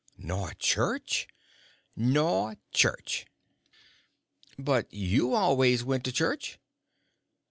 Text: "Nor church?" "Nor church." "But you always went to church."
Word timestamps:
"Nor 0.17 0.55
church?" 0.55 1.27
"Nor 1.95 2.55
church." 2.71 3.27
"But 4.57 4.91
you 4.91 5.35
always 5.35 5.83
went 5.83 6.05
to 6.05 6.11
church." 6.11 6.57